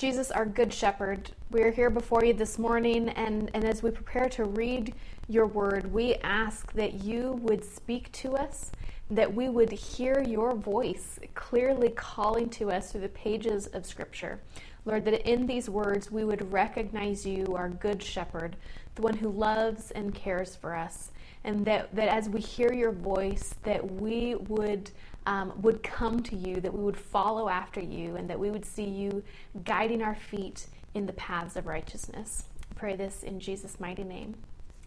[0.00, 3.90] Jesus, our Good Shepherd, we are here before you this morning, and, and as we
[3.90, 4.94] prepare to read
[5.28, 8.72] your word, we ask that you would speak to us,
[9.10, 14.40] that we would hear your voice clearly calling to us through the pages of Scripture.
[14.86, 18.56] Lord, that in these words we would recognize you, our Good Shepherd,
[18.94, 21.10] the one who loves and cares for us,
[21.44, 24.90] and that, that as we hear your voice, that we would
[25.26, 28.64] um, would come to you, that we would follow after you, and that we would
[28.64, 29.22] see you
[29.64, 32.44] guiding our feet in the paths of righteousness.
[32.70, 34.34] I pray this in Jesus' mighty name.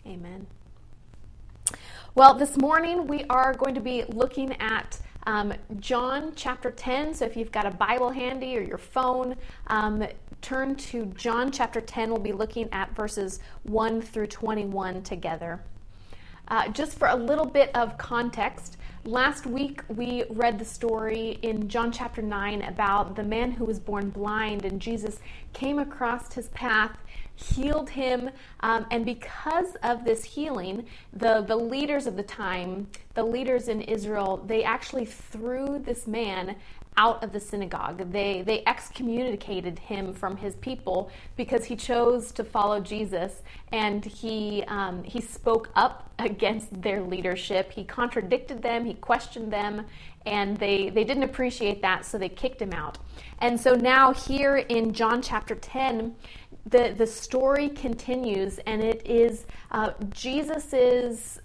[0.06, 0.48] Amen.
[2.16, 7.14] Well, this morning we are going to be looking at um, John chapter 10.
[7.14, 9.36] So if you've got a Bible handy or your phone,
[9.68, 10.06] um,
[10.42, 12.10] turn to John chapter 10.
[12.10, 15.64] We'll be looking at verses 1 through 21 together.
[16.48, 21.68] Uh, just for a little bit of context, Last week, we read the story in
[21.68, 25.20] John chapter 9 about the man who was born blind, and Jesus
[25.52, 26.98] came across his path,
[27.36, 28.30] healed him,
[28.62, 33.82] um, and because of this healing, the, the leaders of the time, the leaders in
[33.82, 36.56] Israel, they actually threw this man
[36.98, 38.12] out of the synagogue.
[38.12, 43.42] They, they excommunicated him from his people because he chose to follow Jesus
[43.72, 47.72] and he, um, he spoke up against their leadership.
[47.72, 49.86] He contradicted them, he questioned them,
[50.26, 52.98] and they, they didn't appreciate that, so they kicked him out.
[53.40, 56.16] And so now, here in John chapter 10,
[56.66, 61.42] the, the story continues, and it is uh, Jesus's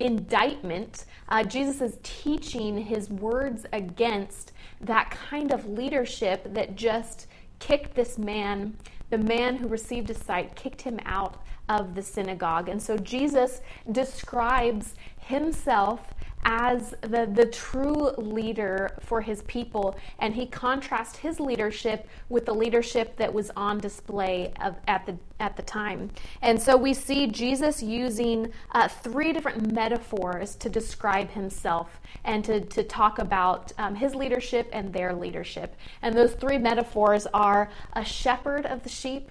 [0.00, 1.04] indictment.
[1.28, 7.26] Uh, Jesus is teaching his words against that kind of leadership that just
[7.58, 8.76] kicked this man,
[9.10, 12.68] the man who received his sight, kicked him out of the synagogue.
[12.68, 13.60] And so Jesus
[13.92, 16.00] describes himself
[16.44, 22.54] as the, the true leader for his people, and he contrasts his leadership with the
[22.54, 26.10] leadership that was on display of, at, the, at the time.
[26.42, 32.60] And so we see Jesus using uh, three different metaphors to describe himself and to,
[32.60, 35.76] to talk about um, his leadership and their leadership.
[36.02, 39.30] And those three metaphors are a shepherd of the sheep,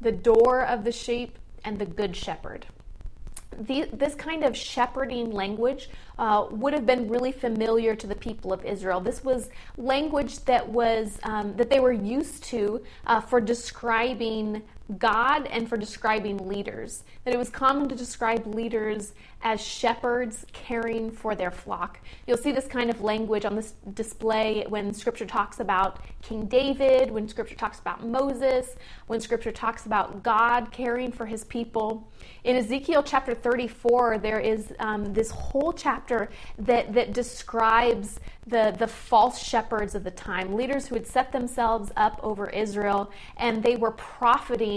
[0.00, 2.66] the door of the sheep, and the good shepherd
[3.60, 5.88] the, this kind of shepherding language
[6.18, 9.00] uh, would have been really familiar to the people of Israel.
[9.00, 14.62] This was language that was um, that they were used to uh, for describing
[14.98, 17.04] God and for describing leaders.
[17.24, 22.00] That it was common to describe leaders as shepherds caring for their flock.
[22.26, 27.10] You'll see this kind of language on this display when Scripture talks about King David,
[27.10, 32.10] when Scripture talks about Moses, when Scripture talks about God caring for his people.
[32.44, 38.86] In Ezekiel chapter 34, there is um, this whole chapter that, that describes the, the
[38.86, 43.76] false shepherds of the time, leaders who had set themselves up over Israel, and they
[43.76, 44.73] were profiting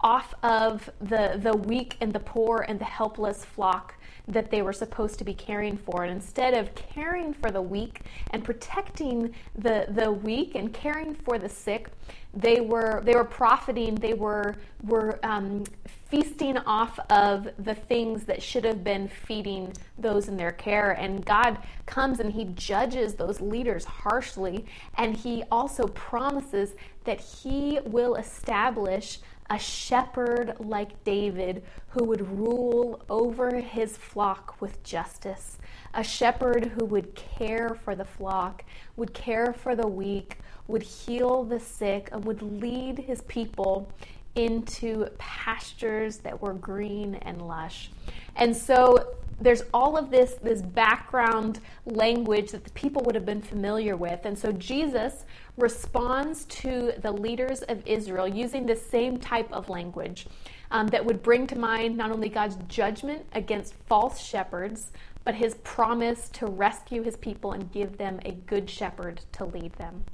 [0.00, 3.94] off of the, the weak and the poor and the helpless flock
[4.28, 6.04] that they were supposed to be caring for.
[6.04, 11.38] And instead of caring for the weak and protecting the, the weak and caring for
[11.38, 11.88] the sick,
[12.34, 13.94] they were they were profiting.
[13.94, 15.64] They were were um,
[16.10, 20.92] feasting off of the things that should have been feeding those in their care.
[20.92, 24.66] And God comes and He judges those leaders harshly,
[24.98, 29.20] and He also promises that He will establish
[29.50, 35.58] a shepherd like David who would rule over his flock with justice,
[35.94, 38.64] a shepherd who would care for the flock,
[38.96, 43.90] would care for the weak, would heal the sick, and would lead his people
[44.34, 47.90] into pastures that were green and lush.
[48.36, 53.42] And so there's all of this this background language that the people would have been
[53.42, 54.24] familiar with.
[54.24, 55.24] And so jesus
[55.56, 60.26] responds to the leaders of israel using the same type of language
[60.70, 64.92] um, that would bring to mind not only god's judgment against false shepherds
[65.24, 69.70] but his promise to rescue his people and give them a good shepherd to lead
[69.74, 70.04] them.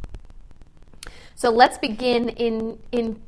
[1.37, 3.21] So let's begin in in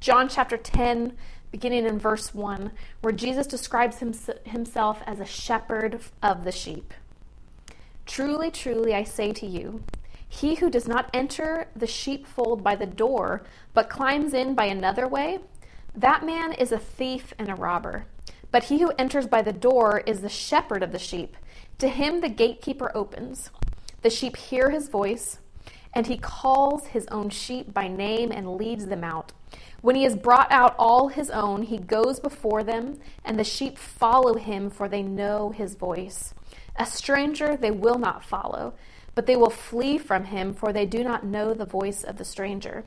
[0.00, 1.16] john chapter 10
[1.50, 2.70] beginning in verse 1,
[3.00, 3.98] where Jesus describes
[4.44, 6.94] himself as a shepherd of the sheep.
[8.06, 9.82] Truly, truly, I say to you,
[10.28, 13.42] he who does not enter the sheepfold by the door,
[13.74, 15.40] but climbs in by another way,
[15.94, 18.06] that man is a thief and a robber.
[18.52, 21.36] But he who enters by the door is the shepherd of the sheep.
[21.78, 23.50] To him the gatekeeper opens.
[24.02, 25.38] The sheep hear his voice,
[25.94, 29.32] and he calls his own sheep by name and leads them out.
[29.80, 33.78] When he has brought out all his own, he goes before them, and the sheep
[33.78, 36.34] follow him, for they know his voice.
[36.76, 38.74] A stranger they will not follow,
[39.14, 42.24] but they will flee from him, for they do not know the voice of the
[42.24, 42.84] stranger.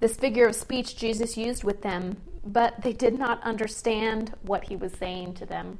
[0.00, 4.76] this figure of speech Jesus used with them, but they did not understand what he
[4.76, 5.78] was saying to them.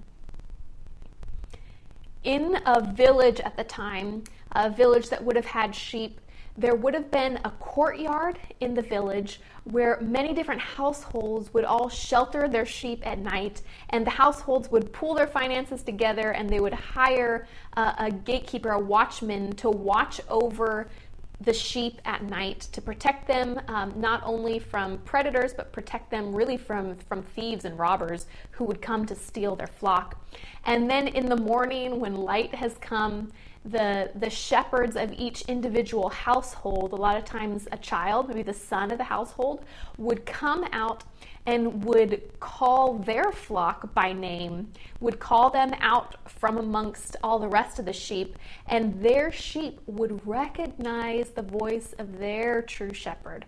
[2.23, 6.20] In a village at the time, a village that would have had sheep,
[6.56, 11.88] there would have been a courtyard in the village where many different households would all
[11.88, 16.61] shelter their sheep at night, and the households would pool their finances together and they
[16.61, 20.88] would hire a, a gatekeeper, a watchman, to watch over
[21.41, 26.35] the sheep at night to protect them um, not only from predators but protect them
[26.35, 30.23] really from from thieves and robbers who would come to steal their flock.
[30.67, 33.33] And then in the morning when light has come
[33.65, 38.55] the the shepherds of each individual household a lot of times a child maybe the
[38.55, 39.65] son of the household
[39.99, 41.05] would come out
[41.50, 44.70] and would call their flock by name
[45.00, 48.37] would call them out from amongst all the rest of the sheep
[48.69, 53.44] and their sheep would recognize the voice of their true shepherd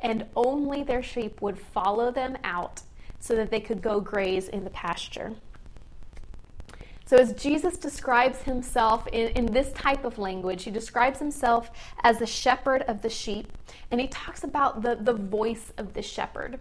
[0.00, 2.80] and only their sheep would follow them out
[3.20, 5.34] so that they could go graze in the pasture
[7.04, 11.70] so, as Jesus describes himself in, in this type of language, he describes himself
[12.04, 13.52] as the shepherd of the sheep,
[13.90, 16.58] and he talks about the, the voice of the shepherd.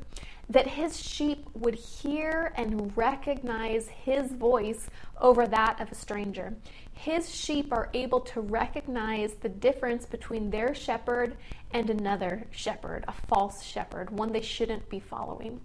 [0.49, 4.89] That his sheep would hear and recognize his voice
[5.19, 6.53] over that of a stranger.
[6.93, 11.37] His sheep are able to recognize the difference between their shepherd
[11.71, 15.61] and another shepherd, a false shepherd, one they shouldn't be following.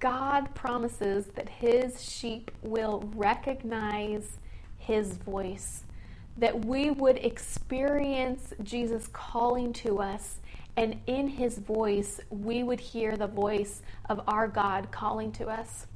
[0.00, 4.38] God promises that his sheep will recognize
[4.78, 5.84] his voice,
[6.36, 10.38] that we would experience Jesus calling to us,
[10.76, 15.86] and in his voice, we would hear the voice of our God calling to us.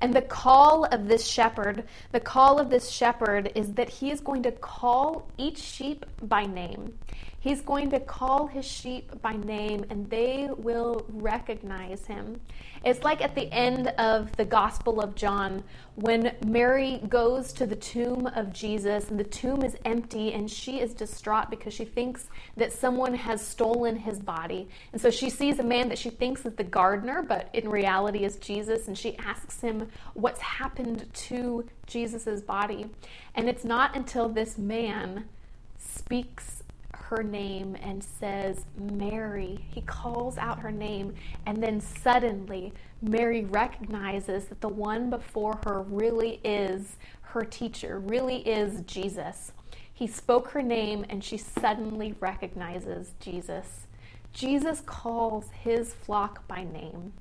[0.00, 4.20] And the call of this shepherd, the call of this shepherd is that he is
[4.20, 6.98] going to call each sheep by name.
[7.44, 12.40] He's going to call his sheep by name and they will recognize him.
[12.82, 15.62] It's like at the end of the Gospel of John
[15.96, 20.80] when Mary goes to the tomb of Jesus and the tomb is empty and she
[20.80, 24.66] is distraught because she thinks that someone has stolen his body.
[24.94, 28.24] And so she sees a man that she thinks is the gardener, but in reality
[28.24, 32.86] is Jesus, and she asks him what's happened to Jesus' body.
[33.34, 35.26] And it's not until this man
[35.76, 36.53] speaks
[37.08, 39.64] her name and says, Mary.
[39.70, 41.14] He calls out her name,
[41.46, 42.72] and then suddenly
[43.02, 49.52] Mary recognizes that the one before her really is her teacher, really is Jesus.
[49.92, 53.86] He spoke her name, and she suddenly recognizes Jesus.
[54.32, 57.12] Jesus calls his flock by name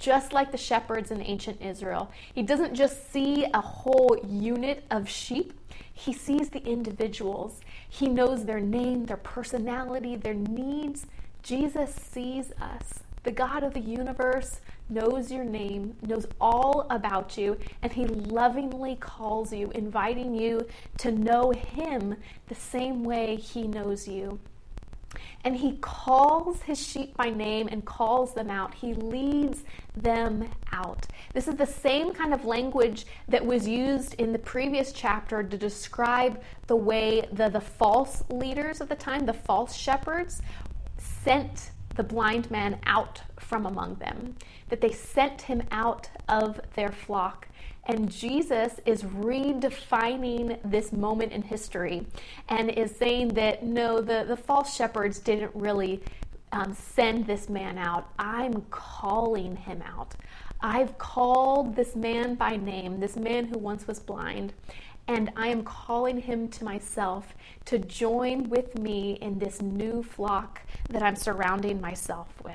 [0.00, 2.10] just like the shepherds in ancient Israel.
[2.34, 5.52] He doesn't just see a whole unit of sheep,
[6.00, 7.60] he sees the individuals.
[7.88, 11.06] He knows their name, their personality, their needs.
[11.42, 13.00] Jesus sees us.
[13.22, 18.96] The God of the universe knows your name, knows all about you, and He lovingly
[18.96, 20.66] calls you, inviting you
[20.98, 22.16] to know Him
[22.48, 24.40] the same way He knows you
[25.44, 28.74] and he calls his sheep by name and calls them out.
[28.74, 29.64] He leads
[29.96, 31.06] them out.
[31.34, 35.56] This is the same kind of language that was used in the previous chapter to
[35.56, 40.42] describe the way the, the false leaders of the time, the false shepherds,
[40.98, 44.36] sent the blind man out from among them,
[44.68, 47.48] that they sent him out of their flock
[47.86, 52.06] and Jesus is redefining this moment in history
[52.48, 56.02] and is saying that no, the, the false shepherds didn't really
[56.52, 58.08] um, send this man out.
[58.18, 60.14] I'm calling him out.
[60.60, 64.52] I've called this man by name, this man who once was blind,
[65.08, 67.34] and I am calling him to myself
[67.64, 70.60] to join with me in this new flock
[70.90, 72.54] that I'm surrounding myself with.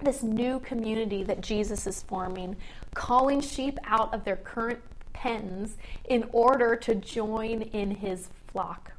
[0.00, 2.56] This new community that Jesus is forming
[2.98, 4.80] calling sheep out of their current
[5.12, 5.76] pens
[6.06, 8.90] in order to join in his flock.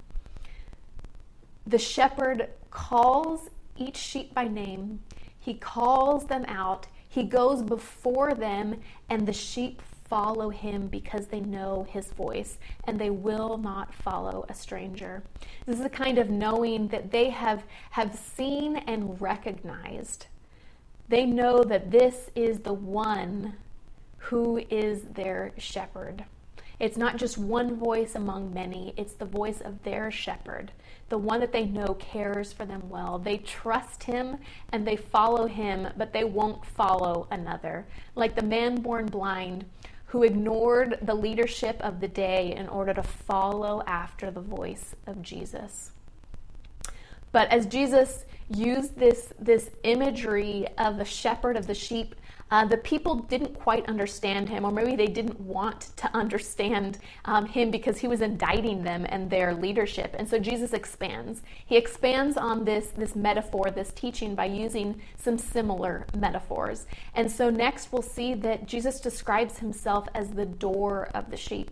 [1.67, 5.01] The shepherd calls each sheep by name,
[5.37, 8.79] he calls them out, he goes before them,
[9.09, 14.45] and the sheep follow him because they know his voice and they will not follow
[14.47, 15.23] a stranger.
[15.65, 20.27] This is a kind of knowing that they have, have seen and recognized.
[21.09, 23.55] They know that this is the one
[24.19, 26.25] who is their shepherd.
[26.79, 30.71] It's not just one voice among many, it's the voice of their shepherd,
[31.09, 33.19] the one that they know cares for them well.
[33.19, 34.37] They trust him
[34.71, 37.85] and they follow him, but they won't follow another.
[38.15, 39.65] Like the man born blind
[40.05, 45.21] who ignored the leadership of the day in order to follow after the voice of
[45.21, 45.91] Jesus.
[47.31, 52.15] But as Jesus used this, this imagery of the shepherd of the sheep
[52.51, 57.45] uh, the people didn't quite understand him, or maybe they didn't want to understand um,
[57.45, 60.15] him because he was indicting them and their leadership.
[60.17, 61.43] And so Jesus expands.
[61.67, 66.87] He expands on this, this metaphor, this teaching, by using some similar metaphors.
[67.13, 71.69] And so next we'll see that Jesus describes himself as the door of the sheep,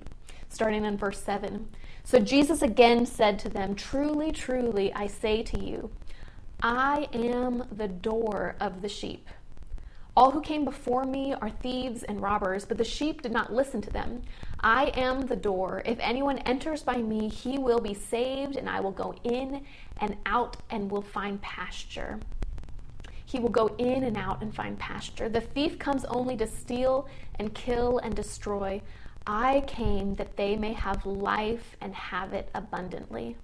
[0.49, 1.67] starting in verse 7.
[2.03, 5.91] So Jesus again said to them, Truly, truly, I say to you,
[6.61, 9.27] I am the door of the sheep.
[10.15, 13.81] All who came before me are thieves and robbers, but the sheep did not listen
[13.81, 14.23] to them.
[14.61, 15.83] I am the door.
[15.85, 19.63] If anyone enters by me, he will be saved, and I will go in
[20.01, 22.19] and out and will find pasture.
[23.25, 25.29] He will go in and out and find pasture.
[25.29, 28.81] The thief comes only to steal and kill and destroy.
[29.27, 33.35] I came that they may have life and have it abundantly.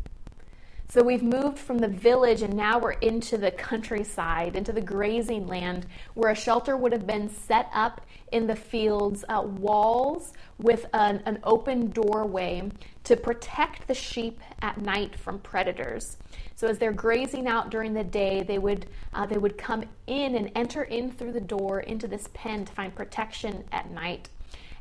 [0.87, 5.47] So we've moved from the village and now we're into the countryside, into the grazing
[5.47, 10.85] land, where a shelter would have been set up in the fields, uh, walls with
[10.93, 12.69] an, an open doorway
[13.05, 16.17] to protect the sheep at night from predators.
[16.55, 20.35] So as they're grazing out during the day, they would uh, they would come in
[20.35, 24.29] and enter in through the door into this pen to find protection at night.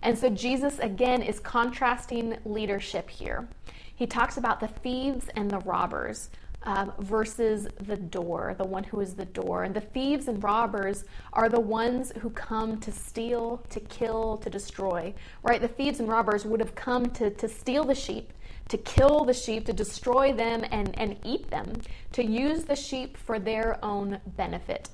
[0.03, 3.49] And so Jesus again is contrasting leadership here.
[3.95, 6.31] He talks about the thieves and the robbers
[6.65, 9.65] um, versus the door, the one who is the door.
[9.65, 14.51] And the thieves and robbers are the ones who come to steal, to kill, to
[14.51, 15.61] destroy, right?
[15.61, 18.33] The thieves and robbers would have come to, to steal the sheep,
[18.69, 21.73] to kill the sheep, to destroy them and, and eat them,
[22.13, 24.89] to use the sheep for their own benefit.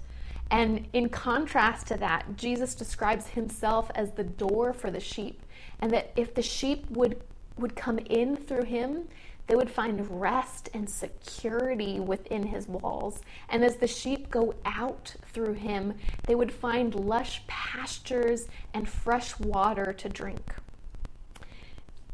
[0.51, 5.43] And in contrast to that, Jesus describes himself as the door for the sheep,
[5.81, 7.23] and that if the sheep would
[7.59, 9.09] would come in through him,
[9.49, 13.21] they would find rest and security within his walls.
[13.49, 15.95] And as the sheep go out through him,
[16.27, 20.55] they would find lush pastures and fresh water to drink.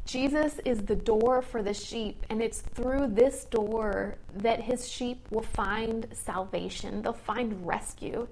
[0.06, 5.26] Jesus is the door for the sheep, and it's through this door that his sheep
[5.30, 7.02] will find salvation.
[7.02, 8.28] They'll find rescue.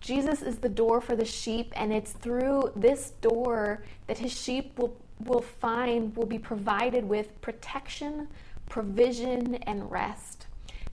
[0.00, 4.78] Jesus is the door for the sheep, and it's through this door that his sheep
[4.78, 8.28] will will find, will be provided with protection,
[8.68, 10.43] provision, and rest.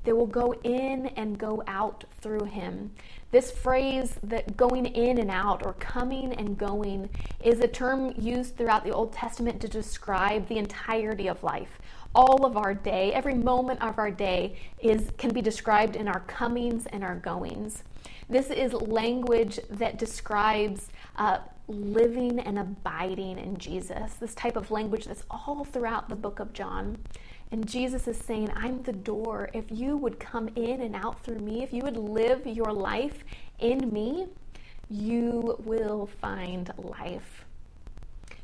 [0.03, 2.91] They will go in and go out through him.
[3.31, 7.09] This phrase that going in and out or coming and going
[7.43, 11.79] is a term used throughout the Old Testament to describe the entirety of life.
[12.13, 16.19] All of our day, every moment of our day is can be described in our
[16.21, 17.83] comings and our goings.
[18.27, 25.05] This is language that describes uh, living and abiding in Jesus, this type of language
[25.05, 26.97] that's all throughout the book of John.
[27.51, 29.49] And Jesus is saying, I'm the door.
[29.53, 33.25] If you would come in and out through me, if you would live your life
[33.59, 34.27] in me,
[34.89, 37.45] you will find life.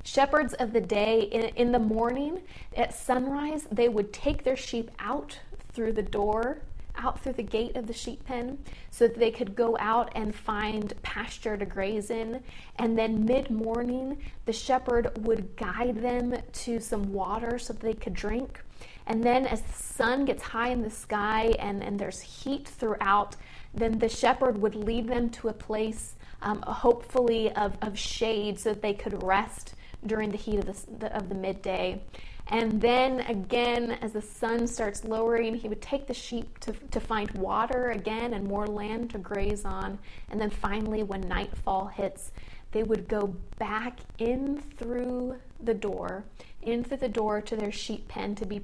[0.03, 2.41] Shepherds of the day, in, in the morning
[2.75, 5.39] at sunrise, they would take their sheep out
[5.73, 6.61] through the door
[6.97, 8.57] out through the gate of the sheep pen
[8.91, 12.43] so that they could go out and find pasture to graze in.
[12.77, 17.93] And then mid morning, the shepherd would guide them to some water so that they
[17.93, 18.61] could drink.
[19.07, 23.37] And then, as the sun gets high in the sky and, and there's heat throughout,
[23.73, 28.69] then the shepherd would lead them to a place, um, hopefully, of, of shade so
[28.73, 29.75] that they could rest
[30.05, 32.01] during the heat of the, of the midday.
[32.49, 36.99] And then again, as the sun starts lowering, he would take the sheep to, to
[36.99, 39.99] find water again and more land to graze on.
[40.29, 42.31] And then finally, when nightfall hits,
[42.71, 46.23] they would go back in through the door,
[46.61, 48.61] in through the door to their sheep pen to be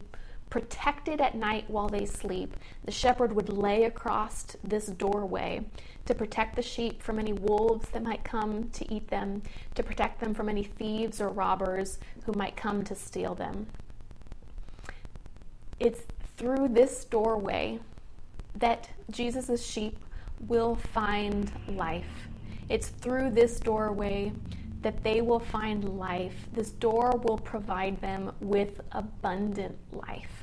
[0.53, 2.55] protected at night while they sleep.
[2.85, 5.65] The shepherd would lay across this doorway
[6.05, 9.41] to protect the sheep from any wolves that might come to eat them,
[9.73, 13.65] to protect them from any thieves or robbers who might come to steal them.
[15.79, 16.01] It's
[16.37, 17.79] through this doorway
[18.53, 19.97] that Jesus' sheep
[20.47, 22.27] will find life.
[22.69, 24.33] It's through this doorway
[24.83, 26.35] that they will find life.
[26.53, 30.42] This door will provide them with abundant life.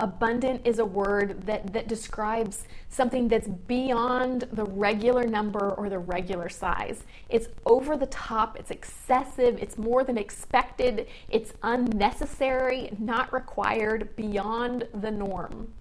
[0.00, 6.00] Abundant is a word that, that describes something that's beyond the regular number or the
[6.00, 7.04] regular size.
[7.28, 14.88] It's over the top, it's excessive, it's more than expected, it's unnecessary, not required, beyond
[14.94, 15.72] the norm.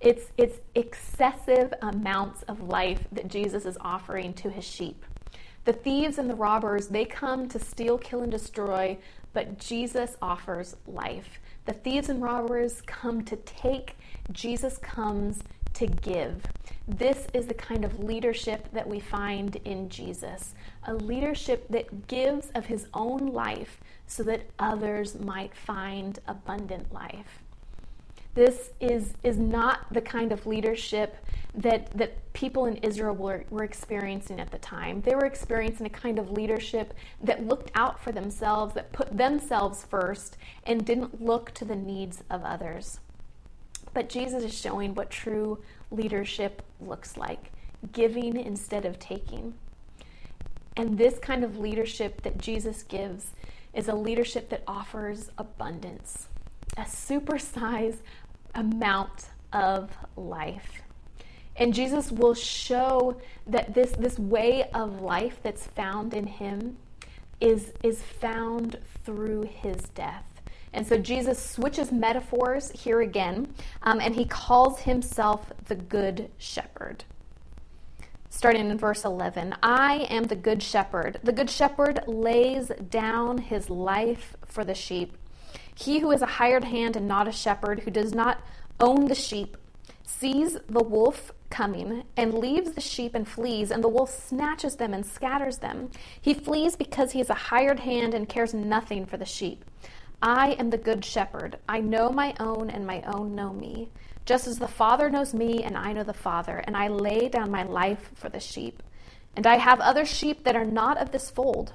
[0.00, 5.04] It's, it's excessive amounts of life that Jesus is offering to his sheep.
[5.64, 8.96] The thieves and the robbers, they come to steal, kill, and destroy,
[9.38, 11.38] but Jesus offers life.
[11.64, 13.96] The thieves and robbers come to take,
[14.32, 16.42] Jesus comes to give.
[16.88, 20.56] This is the kind of leadership that we find in Jesus
[20.88, 23.78] a leadership that gives of his own life
[24.08, 27.44] so that others might find abundant life.
[28.38, 31.16] This is, is not the kind of leadership
[31.56, 35.00] that, that people in Israel were, were experiencing at the time.
[35.00, 39.84] They were experiencing a kind of leadership that looked out for themselves, that put themselves
[39.90, 43.00] first, and didn't look to the needs of others.
[43.92, 45.58] But Jesus is showing what true
[45.90, 47.50] leadership looks like
[47.90, 49.54] giving instead of taking.
[50.76, 53.32] And this kind of leadership that Jesus gives
[53.74, 56.28] is a leadership that offers abundance,
[56.76, 57.98] a supersized
[58.54, 60.82] amount of life.
[61.56, 66.76] And Jesus will show that this, this way of life that's found in him
[67.40, 70.24] is, is found through his death.
[70.72, 73.52] And so Jesus switches metaphors here again,
[73.82, 77.04] um, and he calls himself the Good Shepherd.
[78.30, 81.18] Starting in verse 11 I am the Good Shepherd.
[81.22, 85.16] The Good Shepherd lays down his life for the sheep.
[85.78, 88.40] He who is a hired hand and not a shepherd, who does not
[88.80, 89.56] own the sheep,
[90.02, 94.92] sees the wolf coming and leaves the sheep and flees, and the wolf snatches them
[94.92, 95.88] and scatters them.
[96.20, 99.64] He flees because he is a hired hand and cares nothing for the sheep.
[100.20, 101.58] I am the good shepherd.
[101.68, 103.88] I know my own, and my own know me.
[104.26, 107.52] Just as the Father knows me, and I know the Father, and I lay down
[107.52, 108.82] my life for the sheep.
[109.36, 111.74] And I have other sheep that are not of this fold.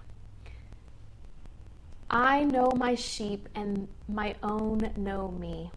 [2.11, 5.71] I know my sheep, and my own know me.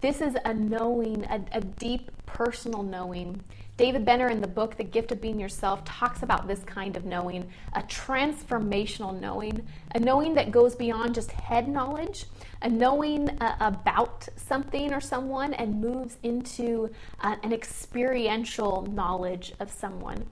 [0.00, 3.42] This is a knowing, a, a deep personal knowing
[3.76, 7.04] David Benner, in the book The Gift of Being Yourself, talks about this kind of
[7.04, 12.24] knowing a transformational knowing, a knowing that goes beyond just head knowledge,
[12.62, 19.70] a knowing uh, about something or someone and moves into uh, an experiential knowledge of
[19.70, 20.24] someone.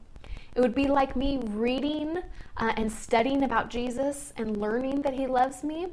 [0.55, 2.19] It would be like me reading
[2.57, 5.89] uh, and studying about Jesus and learning that he loves me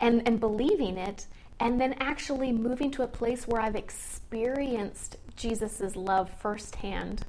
[0.00, 1.26] and, and believing it,
[1.60, 7.24] and then actually moving to a place where I've experienced Jesus' love firsthand.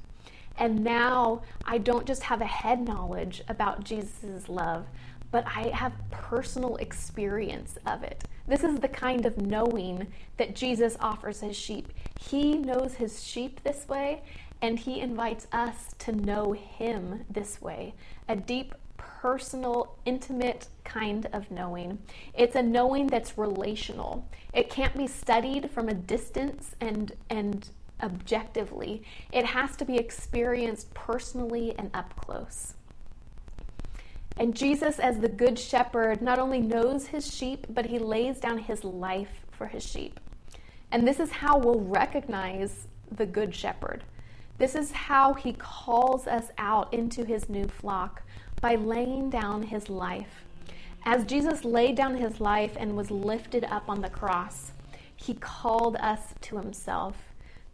[0.58, 4.86] And now I don't just have a head knowledge about Jesus' love,
[5.30, 8.24] but I have personal experience of it.
[8.46, 11.92] This is the kind of knowing that Jesus offers his sheep.
[12.20, 14.22] He knows his sheep this way,
[14.64, 17.92] and he invites us to know him this way
[18.30, 21.98] a deep, personal, intimate kind of knowing.
[22.32, 24.26] It's a knowing that's relational.
[24.54, 27.68] It can't be studied from a distance and, and
[28.02, 32.72] objectively, it has to be experienced personally and up close.
[34.38, 38.56] And Jesus, as the Good Shepherd, not only knows his sheep, but he lays down
[38.56, 40.18] his life for his sheep.
[40.90, 44.04] And this is how we'll recognize the Good Shepherd.
[44.56, 48.22] This is how he calls us out into his new flock
[48.60, 50.44] by laying down his life.
[51.04, 54.72] As Jesus laid down his life and was lifted up on the cross,
[55.16, 57.16] he called us to himself.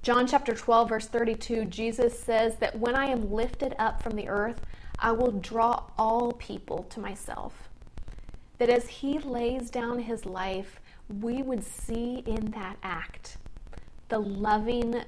[0.02, 4.28] John chapter 12, verse 32, Jesus says that when I am lifted up from the
[4.28, 4.60] earth,
[4.98, 7.68] I will draw all people to myself.
[8.58, 10.80] That as he lays down his life,
[11.20, 13.36] we would see in that act
[14.08, 15.02] the loving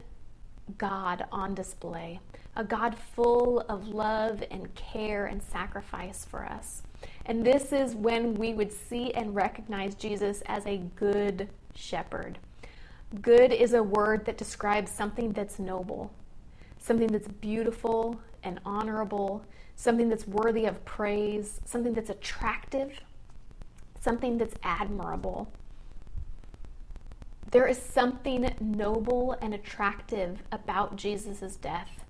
[0.79, 2.20] God on display,
[2.57, 6.83] a God full of love and care and sacrifice for us.
[7.27, 12.38] And this is when we would see and recognize Jesus as a good shepherd.
[13.20, 16.12] Good is a word that describes something that's noble,
[16.79, 19.44] something that's beautiful and honorable,
[19.77, 23.01] something that's worthy of praise, something that's attractive,
[24.01, 25.53] something that's admirable.
[27.53, 32.03] There is something noble and attractive about Jesus' death.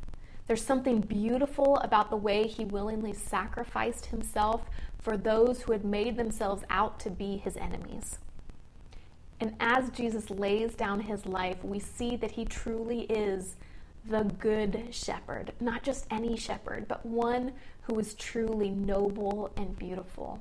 [0.47, 4.63] There's something beautiful about the way he willingly sacrificed himself
[5.01, 8.19] for those who had made themselves out to be his enemies.
[9.41, 13.57] And as Jesus lays down his life, we see that he truly is
[14.05, 17.53] the good shepherd, not just any shepherd, but one
[17.83, 20.41] who is truly noble and beautiful.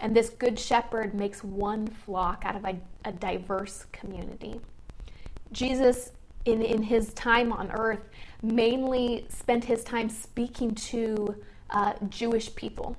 [0.00, 4.60] And this good shepherd makes one flock out of a, a diverse community.
[5.52, 6.12] Jesus
[6.44, 8.08] in, in his time on earth,
[8.42, 11.36] mainly spent his time speaking to
[11.70, 12.96] uh, Jewish people.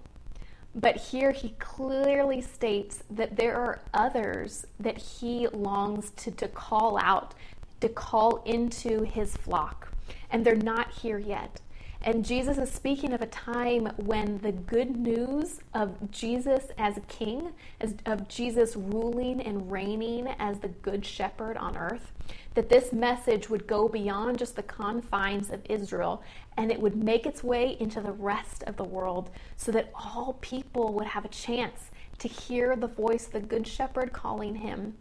[0.75, 6.97] But here he clearly states that there are others that he longs to, to call
[6.97, 7.33] out,
[7.81, 9.91] to call into his flock.
[10.29, 11.59] And they're not here yet.
[12.03, 17.51] And Jesus is speaking of a time when the good news of Jesus as king,
[17.79, 22.11] as, of Jesus ruling and reigning as the good shepherd on earth,
[22.55, 26.23] that this message would go beyond just the confines of Israel
[26.57, 30.37] and it would make its way into the rest of the world so that all
[30.41, 34.95] people would have a chance to hear the voice of the good shepherd calling him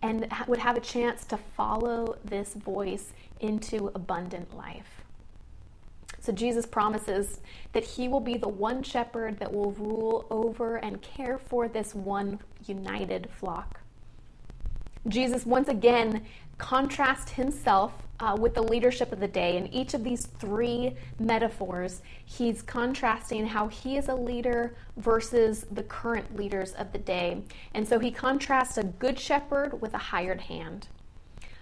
[0.00, 5.05] and would have a chance to follow this voice into abundant life.
[6.26, 7.38] So Jesus promises
[7.72, 11.94] that he will be the one shepherd that will rule over and care for this
[11.94, 13.80] one united flock.
[15.06, 16.26] Jesus once again
[16.58, 19.56] contrasts himself uh, with the leadership of the day.
[19.56, 25.84] In each of these three metaphors, he's contrasting how he is a leader versus the
[25.84, 27.40] current leaders of the day.
[27.72, 30.88] And so he contrasts a good shepherd with a hired hand.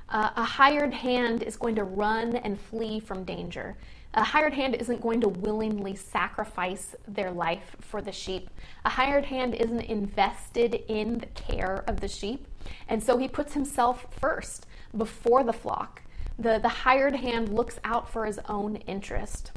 [0.08, 3.76] Uh, a hired hand is going to run and flee from danger.
[4.16, 8.48] A hired hand isn't going to willingly sacrifice their life for the sheep.
[8.84, 12.46] A hired hand isn't invested in the care of the sheep.
[12.88, 16.02] And so he puts himself first before the flock.
[16.38, 19.50] The, the hired hand looks out for his own interest.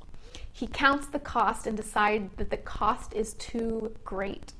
[0.52, 4.54] He counts the cost and decides that the cost is too great.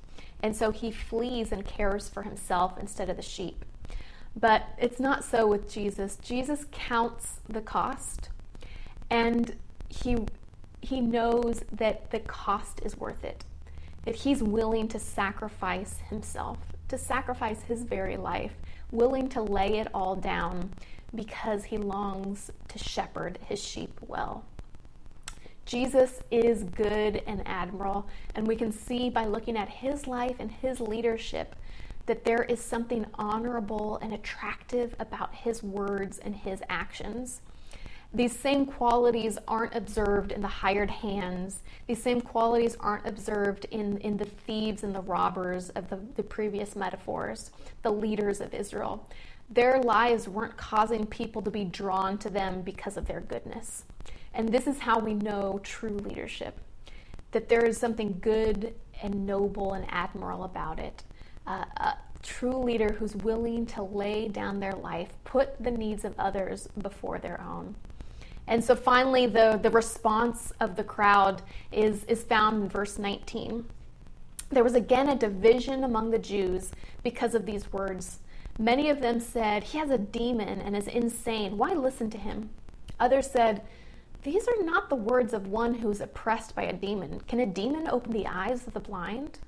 [0.43, 3.65] And so he flees and cares for himself instead of the sheep.
[4.36, 6.17] But it's not so with Jesus.
[6.17, 8.29] Jesus counts the cost
[9.10, 9.55] and
[9.89, 10.17] he
[10.82, 13.43] he knows that the cost is worth it.
[14.06, 18.54] That he's willing to sacrifice himself, to sacrifice his very life,
[18.91, 20.71] willing to lay it all down
[21.13, 24.45] because he longs to shepherd his sheep well.
[25.65, 30.50] Jesus is good and admirable, and we can see by looking at his life and
[30.50, 31.56] his leadership
[32.06, 37.41] that there is something honorable and attractive about his words and his actions.
[38.13, 41.62] These same qualities aren't observed in the hired hands.
[41.88, 46.24] These same qualities aren't observed in, in the thieves and the robbers of the, the
[46.24, 47.52] previous metaphors,
[47.84, 49.08] the leaders of Israel.
[49.50, 53.84] Their lives weren't causing people to be drawn to them because of their goodness.
[54.34, 56.60] And this is how we know true leadership
[57.32, 61.04] that there is something good and noble and admirable about it.
[61.46, 61.93] Uh, a
[62.24, 67.20] true leader who's willing to lay down their life, put the needs of others before
[67.20, 67.76] their own.
[68.47, 73.65] And so finally, the, the response of the crowd is, is found in verse 19.
[74.49, 76.71] There was again a division among the Jews
[77.03, 78.19] because of these words.
[78.57, 81.57] Many of them said, He has a demon and is insane.
[81.57, 82.49] Why listen to him?
[82.99, 83.62] Others said,
[84.23, 87.19] These are not the words of one who is oppressed by a demon.
[87.27, 89.39] Can a demon open the eyes of the blind?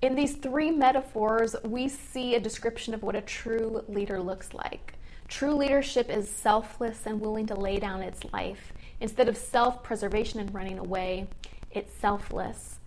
[0.00, 4.94] In these three metaphors, we see a description of what a true leader looks like.
[5.32, 8.74] True leadership is selfless and willing to lay down its life.
[9.00, 11.26] Instead of self preservation and running away,
[11.70, 12.80] it's selfless.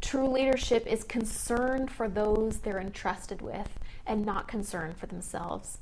[0.00, 3.68] True leadership is concerned for those they're entrusted with
[4.06, 5.76] and not concerned for themselves.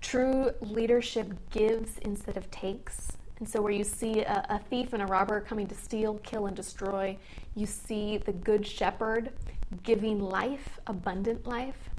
[0.00, 3.08] True leadership gives instead of takes.
[3.40, 6.46] And so, where you see a, a, thief and a robber coming to steal, kill,
[6.46, 7.18] and destroy,
[7.56, 9.32] you see the good shepherd
[9.82, 11.89] giving life, abundant life.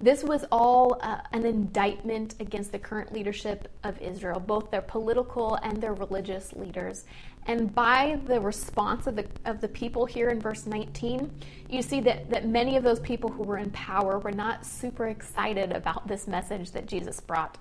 [0.00, 5.54] This was all uh, an indictment against the current leadership of Israel, both their political
[5.62, 7.04] and their religious leaders.
[7.46, 11.30] And by the response of the, of the people here in verse 19,
[11.70, 15.06] you see that, that many of those people who were in power were not super
[15.08, 17.56] excited about this message that Jesus brought.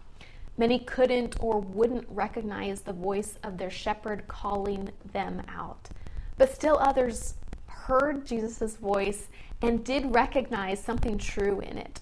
[0.57, 5.89] Many couldn't or wouldn't recognize the voice of their shepherd calling them out.
[6.37, 7.35] But still others
[7.67, 9.27] heard Jesus' voice
[9.61, 12.01] and did recognize something true in it.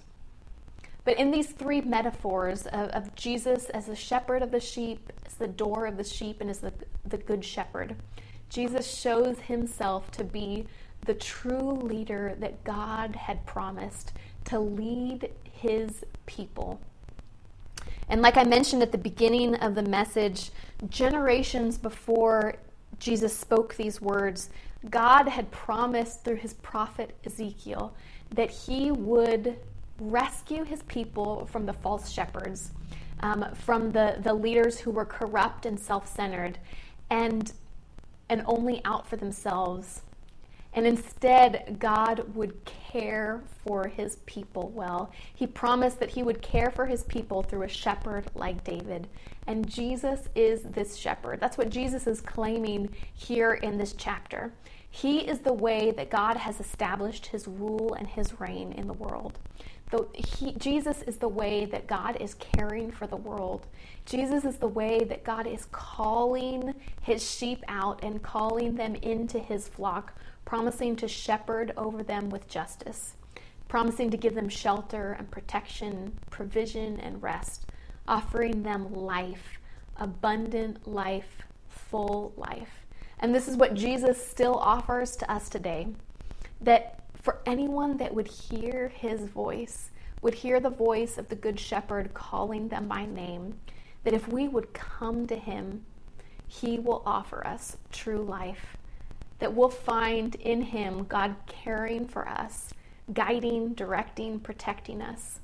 [1.03, 5.33] But in these three metaphors of, of, Jesus as the shepherd of the sheep, as
[5.33, 6.73] the door of the sheep, and as the,
[7.05, 7.95] the good shepherd,
[8.49, 10.67] Jesus shows himself to be
[11.05, 14.13] the true leader that God had promised
[14.45, 16.79] to lead his people.
[18.07, 20.51] And like I mentioned at the beginning of the message,
[20.89, 22.55] generations before
[22.99, 24.49] Jesus spoke these words,
[24.89, 27.93] God had promised through his prophet Ezekiel
[28.31, 29.57] that he would
[30.01, 32.71] rescue his people from the false shepherds,
[33.21, 36.57] um, from the, the leaders who were corrupt and self centered
[37.09, 37.53] and,
[38.29, 40.01] and only out for themselves.
[40.73, 45.11] And instead, God would care for his people well.
[45.35, 49.07] He promised that he would care for his people through a shepherd like David.
[49.47, 51.41] And Jesus is this shepherd.
[51.41, 54.53] That's what Jesus is claiming here in this chapter.
[54.89, 58.93] He is the way that God has established his rule and his reign in the
[58.93, 59.39] world.
[59.91, 63.67] The, he, Jesus is the way that God is caring for the world.
[64.05, 69.37] Jesus is the way that God is calling his sheep out and calling them into
[69.37, 70.13] his flock,
[70.45, 73.15] promising to shepherd over them with justice,
[73.67, 77.65] promising to give them shelter and protection, provision and rest,
[78.07, 79.59] offering them life,
[79.97, 82.85] abundant life, full life.
[83.19, 85.87] And this is what Jesus still offers to us today
[86.61, 91.59] that for anyone that would hear his voice, would hear the voice of the Good
[91.59, 93.55] Shepherd calling them by name,
[94.03, 95.85] that if we would come to him,
[96.47, 98.77] he will offer us true life.
[99.39, 102.73] That we'll find in him God caring for us,
[103.13, 105.39] guiding, directing, protecting us.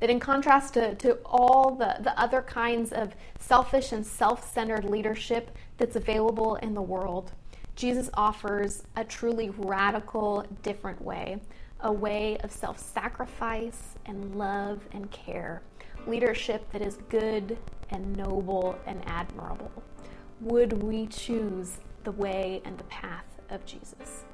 [0.00, 4.84] That in contrast to, to all the, the other kinds of selfish and self centered
[4.84, 7.32] leadership that's available in the world,
[7.74, 11.40] Jesus offers a truly radical, different way
[11.84, 15.62] a way of self sacrifice and love and care,
[16.06, 17.58] leadership that is good
[17.90, 19.70] and noble and admirable.
[20.40, 24.24] Would we choose the way and the path of Jesus?